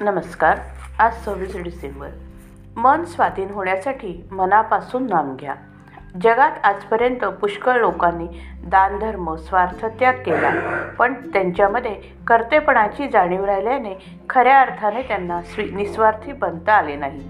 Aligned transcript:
नमस्कार 0.00 0.58
आज 0.98 1.24
सव्वीस 1.24 1.56
डिसेंबर. 1.56 2.08
मन 2.76 3.04
स्वाधीन 3.04 3.50
होण्यासाठी 3.50 4.28
मनापासून 4.32 5.06
नाम 5.06 5.36
घ्या. 5.36 5.54
जगात 6.22 6.50
आजपर्यंत 6.64 7.24
पुष्कळ 7.24 7.72
लोकांनी 7.72 8.26
दानधर्म 8.64 9.34
स्वार्थ 9.34 9.86
त्याग 9.86 10.12
केला. 10.12 10.50
पण 10.98 11.14
त्यांच्यामध्ये 11.14 11.94
कर्तेपणाची 12.26 13.08
जाणीव 13.08 13.44
राहिल्याने 13.44 14.18
खऱ्या 14.30 14.60
अर्थाने 14.60 15.02
त्यांना 15.02 15.42
स्वी 15.42 15.70
निस्वार्थी 15.70 16.32
बनता 16.32 16.72
आले 16.72 16.96
नाही. 16.96 17.28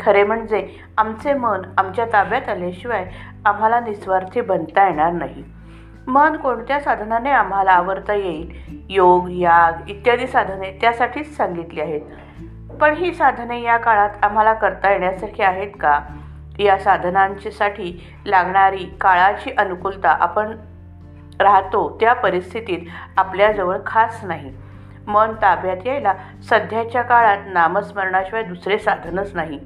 खरे 0.00 0.24
म्हणजे 0.24 0.84
आमचे 0.98 1.34
मन 1.34 1.62
आमच्या 1.78 2.04
ताब्यात 2.04 2.48
आल्याशिवाय 2.48 3.12
आम्हाला 3.44 3.80
निस्वार्थी 3.80 4.40
बनता 4.40 4.88
येणार 4.88 5.12
नाही. 5.12 5.44
मन 6.06 6.36
कोणत्या 6.36 6.80
साधनाने 6.80 7.30
आम्हाला 7.30 7.70
आवरता 7.70 8.14
येईल? 8.14 8.50
योग 8.88 9.30
याग 9.30 9.90
इत्यादी 9.90 10.26
साधने 10.26 10.78
त्यासाठीच 10.80 11.36
सांगितली 11.36 11.80
आहेत. 11.80 12.00
पण 12.80 12.94
ही 12.94 13.14
साधने 13.14 13.62
या 13.62 13.76
काळात 13.76 14.10
आम्हाला 14.22 14.52
करता 14.52 14.90
येण्यासारखी 14.90 15.42
आहेत 15.42 15.70
का? 15.80 16.00
या 16.58 16.78
साधनांच्यासाठी 16.78 18.14
लागणारी 18.26 18.96
काळाची 19.00 19.50
अनुकूलता 19.58 20.08
आपण 20.08 20.56
राहतो 21.40 21.96
त्या 22.00 22.12
परिस्थितीत 22.12 22.78
आपल्याजवळ 23.16 23.76
खास 23.86 24.20
नाही. 24.24 24.52
मन 25.06 25.32
ताब्यात 25.32 25.86
यायला 25.86 26.14
सध्याच्या 26.50 27.02
काळात 27.02 27.38
नामस्मरणाशिवाय 27.46 28.42
दुसरे 28.42 28.78
साधनच 28.78 29.34
नाही. 29.34 29.58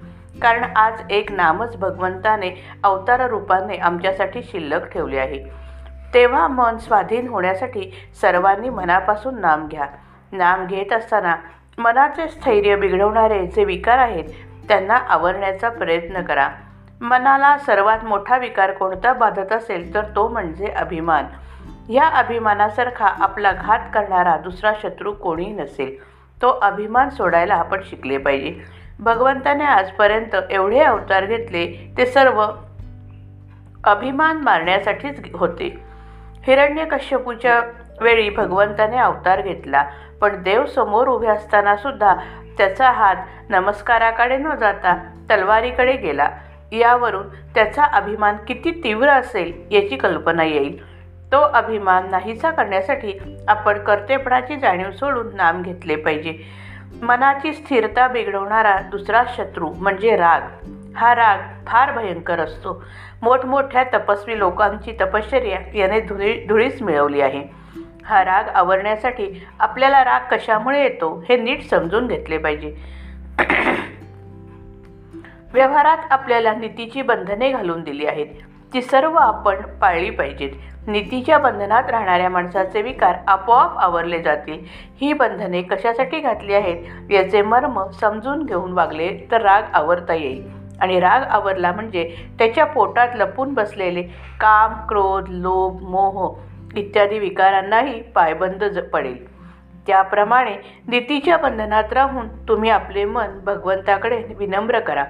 कारण 0.42 0.64
आज 0.76 1.02
एक 1.10 1.32
नामच 1.32 1.76
भगवंताने 1.76 2.64
अवतार 2.84 3.30
रूपाने 3.30 3.76
आमच्यासाठी 3.76 4.42
शिल्लक 4.42 4.92
ठेवले 4.92 5.18
आहे. 5.18 5.67
तेव्हा 6.14 6.48
मन 6.48 6.76
स्वाधीन 6.76 7.28
होण्यासाठी 7.28 8.08
सर्वांनी 8.20 8.68
मनापासून 8.68 9.40
नाम 9.40 9.68
घ्या. 9.68 9.86
नाम 10.32 10.66
घेत 10.66 10.92
असताना 10.92 11.36
मनाचे 11.78 12.28
स्थैर्य 12.28 12.76
बिघडवणारे 12.76 13.46
जे 13.46 13.64
विकार 13.64 13.98
आहेत 13.98 14.24
त्यांना 14.68 14.94
आवरण्याचा 14.94 15.68
प्रयत्न 15.68 16.22
करा. 16.22 16.48
मनाला 17.00 17.58
सर्वात 17.58 18.04
मोठा 18.04 18.38
विकार 18.38 18.70
कोणता 18.70 19.12
बाधत 19.12 19.52
असेल 19.52 19.94
तर 19.94 20.04
तो 20.16 20.28
म्हणजे 20.28 20.66
अभिमान. 20.66 21.24
या 21.88 22.06
अभिमानासारखा 22.06 23.06
आपला 23.06 23.52
घात 23.52 23.78
करणारा 23.94 24.36
दुसरा 24.36 24.72
शत्रू 24.82 25.12
कोणी 25.12 25.46
नसेल. 25.46 26.02
तो 26.42 26.48
अभिमान 26.48 27.08
सोडायला 27.08 27.54
आपण 27.54 27.80
शिकले 27.84 28.18
पाहिजे. 28.18 28.60
भगवंताने 29.00 29.64
आजपर्यंत 29.64 30.36
एवढे 30.50 30.80
अवतार 30.80 31.24
घेतले 31.24 31.94
ते 31.98 32.06
सर्व 32.06 32.46
अभिमान 33.84 34.36
मारण्यासाठीच 34.36 35.20
होते. 35.34 35.87
हिरण्यकश्यपूच्या 36.46 37.60
वेळी 38.00 38.30
भगवंताने 38.30 38.96
अवतार 38.96 39.40
घेतला 39.40 39.84
पण 40.20 40.42
देव 40.42 40.66
समोर 40.66 41.08
उभे 41.08 41.26
असताना 41.26 41.76
सुद्धा 41.76 42.14
त्याचा 42.58 42.90
हात 42.90 43.16
नमस्काराकडे 43.48 44.36
न 44.36 44.54
जाता 44.54 44.96
तलवारीकडे 45.30 45.92
गेला. 45.92 46.30
यावरून 46.72 47.28
त्याचा 47.28 47.84
अभिमान 47.84 48.36
किती 48.48 48.80
तीव्र 48.84 49.08
असेल 49.08 49.74
याची 49.74 49.96
कल्पना 49.96 50.44
येईल. 50.44 50.98
तो 51.32 51.40
अभिमान 51.40 52.10
नाहीसा 52.10 52.50
करण्यासाठी 52.50 53.12
आपण 53.48 53.78
कर्तेपणाची 53.78 54.56
जाणीव 54.56 54.90
सोडून 54.90 55.36
नाम 55.36 55.62
घेतले 55.62 55.96
पाहिजे. 55.96 56.34
मनाची 57.02 57.52
स्थिरता 57.52 58.08
बिघडवणारा 58.08 58.76
दुसरा 58.90 59.22
शत्रू 59.36 59.68
म्हणजे 59.68 60.16
राग. 60.16 60.40
हा 60.98 61.14
राग 61.14 61.38
फार 61.66 61.92
भयंकर 61.92 62.40
असतो. 62.40 62.84
मोठमोठ्या 63.22 63.84
तपस्वी 63.84 64.38
लोकांची 64.38 64.92
तपश्चर्या 65.00 65.78
याने 65.78 66.00
धुळी 66.00 66.46
धुळीस 66.46 66.82
मिळवली 66.82 67.20
आहे. 67.20 67.42
हा 68.04 68.24
राग 68.24 68.48
आवरण्यासाठी 68.48 69.46
आपल्याला 69.60 70.04
राग 70.04 70.20
कशामुळे 70.30 70.82
येतो 70.82 71.24
हे 71.28 71.36
नीट 71.36 71.70
समजून 71.70 72.06
घेतले 72.06 72.38
पाहिजे. 72.38 72.76
व्यवहारात 75.52 75.98
आपल्याला 76.10 76.54
नीतीची 76.54 77.02
बंधने 77.02 77.52
घालून 77.52 77.82
दिली 77.82 78.06
आहेत. 78.06 78.26
ती 78.72 78.82
सर्व 78.82 79.14
आपण 79.14 79.56
पाळली 79.62 80.10
पाहिजेत. 80.10 80.50
नीतीच्या 80.86 81.38
बंधनात 81.38 81.90
राहणाऱ्या 81.90 82.28
माणसाचे 82.28 82.82
विकार 82.82 83.16
आपोआप 83.26 83.78
आवरले 83.78 84.22
जातील. 84.22 84.58
ही 85.00 85.12
बंधने 85.12 85.62
कशासाठी 85.62 86.20
घातली 86.20 86.54
आहेत 86.54 87.12
याचे 87.12 87.42
मर्म 87.42 87.90
समजून 87.90 88.42
घेऊन 88.42 88.72
वागले 88.72 89.28
तर 89.30 89.40
राग 89.40 89.62
आवरता 89.74 90.14
येईल. 90.14 90.67
आणि 90.80 91.00
राग 91.00 91.22
आवरला 91.22 91.72
म्हणजे 91.72 92.04
त्याच्या 92.38 92.64
पोटात 92.64 93.08
लपून 93.14 93.54
बसलेले 93.54 94.02
काम 94.40 94.86
क्रोध 94.88 95.24
लोभ 95.28 95.82
मोह 95.82 96.38
इत्यादी 96.76 97.18
विकारांनाही 97.18 98.02
पायबंद 98.02 98.64
ज 98.64 98.78
पडेल. 98.78 99.38
त्याप्रमाणे 99.86 100.56
नीतीच्या 100.88 101.36
बंधनात 101.36 101.92
राहून 101.92 102.28
तुम्ही 102.48 102.70
आपले 102.70 103.04
मन 103.04 103.38
भगवंताकडे 103.44 104.22
विनम्र 104.38 104.80
करा. 104.80 105.04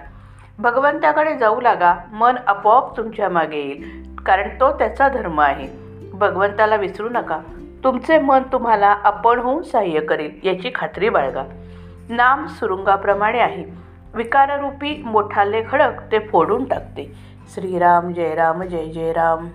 भगवंताकडे 0.59 1.35
जाऊ 1.37 1.61
लागा 1.61 1.95
मन 2.13 2.37
आपोआप 2.47 2.97
तुमच्या 2.97 3.29
मागे 3.29 3.59
येईल 3.59 4.15
कारण 4.27 4.49
तो 4.61 4.71
त्याचा 4.71 5.09
धर्म 5.09 5.41
आहे. 5.41 5.67
भगवंताला 6.13 6.77
विसरू 6.77 7.09
नका. 7.09 7.39
तुमचे 7.85 8.19
मन 8.19 8.43
तुम्हाला 8.43 8.87
आपण 8.87 9.39
होऊन 9.39 9.63
सहाय्य 9.63 10.01
करेल 10.01 10.39
याची 10.45 10.71
खात्री 10.75 11.09
बाळगा. 11.09 11.43
नाम 12.09 12.47
सुरुंगाप्रमाणे 12.47 13.39
आहे. 13.39 13.88
विकाररूपी 14.15 15.03
मोठाले 15.05 15.63
खडक 15.63 16.01
ते 16.13 16.19
फोडून 16.19 16.65
टाकते. 16.65 17.13
श्रीराम 17.55 18.13
जय 18.13 18.35
राम 18.35 18.63
जय 18.63 18.87
जय 18.87 19.13
राम 19.13 19.49